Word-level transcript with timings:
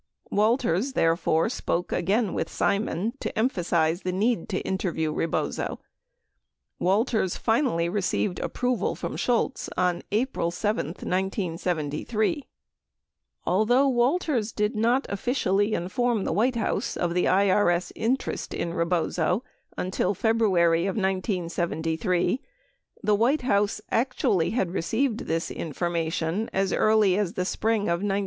Walters, 0.31 0.93
therefore, 0.93 1.47
spoke 1.47 1.91
again 1.91 2.33
with 2.33 2.49
Simon 2.49 3.13
to 3.19 3.37
emphasize 3.37 4.01
the 4.01 4.11
need 4.11 4.49
to 4.49 4.57
interview 4.61 5.13
Rebozo. 5.13 5.79
Walters 6.79 7.35
finally 7.37 7.87
received 7.87 8.39
approval 8.39 8.95
from 8.95 9.15
Shultz 9.15 9.69
on 9.77 10.01
April 10.11 10.49
7, 10.49 10.87
1973. 10.87 12.33
2 12.33 12.39
03 12.41 12.41
04 12.41 12.41
* 12.41 12.41
06 12.41 12.45
07 13.45 13.45
08 13.45 13.45
Although 13.53 13.87
Walters 13.89 14.51
did 14.51 14.75
not 14.75 15.05
officially 15.07 15.75
inform 15.75 16.23
the 16.23 16.33
White 16.33 16.55
House 16.55 16.97
of 16.97 17.13
the 17.13 17.25
IRS 17.25 17.91
interest 17.95 18.55
in 18.55 18.73
Rebozo 18.73 19.43
until 19.77 20.15
February 20.15 20.87
of 20.87 20.95
1973, 20.95 22.41
the 23.03 23.13
White 23.13 23.43
House 23.43 23.79
actually 23.91 24.49
had 24.49 24.71
received 24.71 25.27
this 25.27 25.51
information 25.51 26.49
as 26.51 26.73
early 26.73 27.15
as 27.19 27.33
the 27.33 27.45
spring 27.45 27.81
of 27.83 28.01
1972. 28.01 28.19